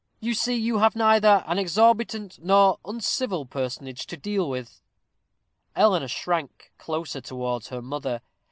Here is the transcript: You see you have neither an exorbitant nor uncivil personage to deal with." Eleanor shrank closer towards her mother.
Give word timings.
You 0.19 0.33
see 0.33 0.55
you 0.55 0.79
have 0.79 0.95
neither 0.95 1.43
an 1.45 1.59
exorbitant 1.59 2.39
nor 2.41 2.79
uncivil 2.83 3.45
personage 3.45 4.07
to 4.07 4.17
deal 4.17 4.49
with." 4.49 4.81
Eleanor 5.75 6.07
shrank 6.07 6.71
closer 6.79 7.21
towards 7.21 7.67
her 7.67 7.83
mother. 7.83 8.23